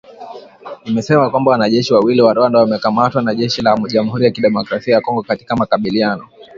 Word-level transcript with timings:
Imesema 0.85 1.29
kwamba 1.29 1.51
wanajeshi 1.51 1.93
wawili 1.93 2.21
wa 2.21 2.33
Rwanda 2.33 2.59
wamekamatwa 2.59 3.21
na 3.21 3.35
jeshi 3.35 3.61
la 3.61 3.77
Jamhuri 3.87 4.25
ya 4.25 4.31
kidemokrasia 4.31 4.93
ya 4.93 5.01
Kongo 5.01 5.23
katika 5.23 5.55
makabiliano. 5.55 6.29